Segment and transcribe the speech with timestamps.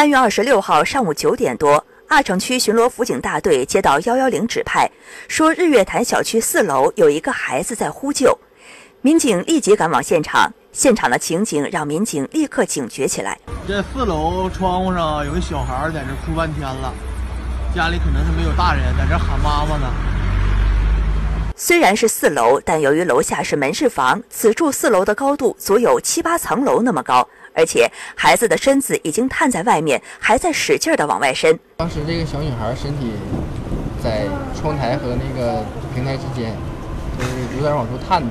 [0.00, 4.90] 三月二十六号上午九点多，二城区巡逻辅警大队接到幺幺零指派，
[5.28, 8.34] 说日月潭小区四楼有一个孩子在呼救，
[9.02, 10.50] 民警立即赶往现场。
[10.72, 13.38] 现场的情景让民警立刻警觉起来。
[13.68, 16.94] 这四楼窗户上有个小孩在这哭半天了，
[17.76, 19.86] 家里可能是没有大人，在这喊妈妈呢。
[21.54, 31.58] 虽然是四楼，但由于楼下是门市房，此处四楼的高度足有七八层楼那么高，而且孩子的身子已经探在外面，还在使劲的往外伸。
[31.76, 33.12] 当时这个小女孩身体
[34.02, 34.26] 在
[34.58, 35.64] 窗台和那个
[35.94, 36.54] 平台之间，
[37.18, 38.22] 就是有点往出探。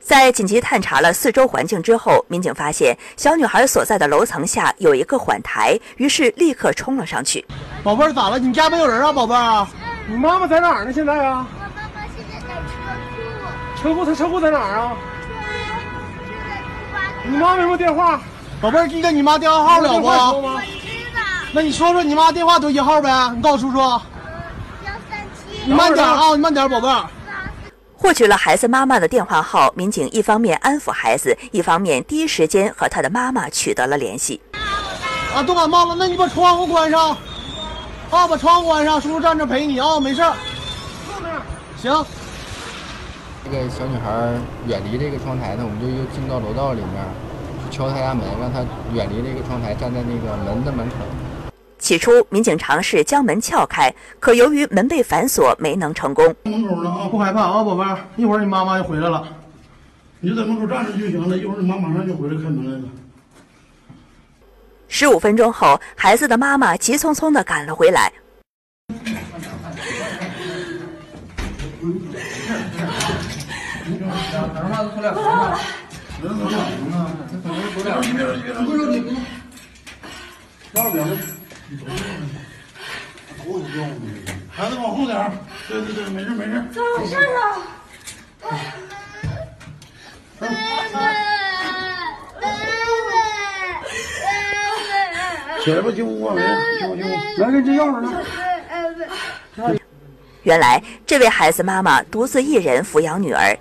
[0.00, 7.44] 在紧急探查了四周环境之后，民警发现小女孩所在的楼层下有一个缓台，于是立刻冲了上去。
[7.82, 8.38] 宝贝儿咋了？
[8.38, 9.66] 你家没有人啊，宝贝儿？
[10.06, 10.92] 你妈妈在哪儿呢？
[10.92, 11.46] 现在啊？
[11.54, 12.54] 我妈妈现在在
[13.82, 14.04] 车库，车库？
[14.04, 14.92] 她车库在哪儿啊？
[17.26, 18.20] 你妈没有电话？
[18.64, 20.06] 宝贝儿，记得你妈电话号了不？
[20.06, 21.22] 我知道。
[21.52, 23.10] 那你说说你妈电话多一号呗？
[23.36, 23.78] 你告诉叔叔。
[23.78, 24.00] 幺
[25.10, 25.66] 三七。
[25.66, 27.04] 你慢点啊，你慢点，宝贝儿。
[27.94, 34.40] 获取了孩子妈妈的电话号，民警一方面安抚孩子，一方面第一时间和他的妈妈取得了联系。
[35.34, 37.10] 啊，都感冒了，那你把窗户关上。
[38.10, 40.32] 啊，把窗户关上，叔叔站着陪你啊，没事儿。
[41.76, 42.02] 行。
[43.44, 44.32] 这个小女孩
[44.66, 47.04] 远离这个窗台呢，我们就又进到楼道里面，
[47.74, 48.60] 敲他家门，让他
[48.92, 50.94] 远离这个窗台，站在那个门的门口。
[51.76, 56.24] 起初，民警尝试将门撬开，可由于门被反锁，没能成功。
[56.44, 59.26] 门口呢啊，不害怕啊，宝贝儿，一会儿你妈妈就回来了，
[60.20, 62.84] 你就在门口站着就行了，一会儿你妈马上就回来开门来了。
[64.86, 68.12] 十五分钟后，孩子的妈妈急匆匆地赶了回来。
[84.50, 85.30] 孩子往后点
[85.68, 86.64] 对对对，没事没事。
[86.72, 87.18] 咋回事啊？
[95.62, 96.42] 起来吧，进屋吧，来，
[96.78, 97.08] 进屋进屋，
[97.38, 98.10] 来，给你接钥匙呢。
[100.42, 103.58] 原来，这位孩子妈妈独自一人抚养女儿。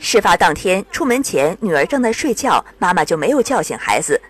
[0.00, 4.20] 事发当天，出门前女儿正在睡觉，妈妈就没有叫醒孩子。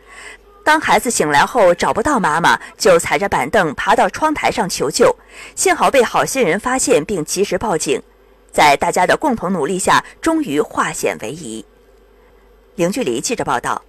[0.64, 5.14] 当孩子醒来后找不到妈妈，就踩着板凳爬到窗台上求救，
[5.54, 8.03] 幸好被好心人发现并及时报警。
[8.53, 11.64] 在大家的共同努力下，终于化险为夷。
[12.75, 13.81] 零距离记者报道。